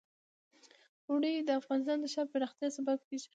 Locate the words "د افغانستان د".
1.47-2.05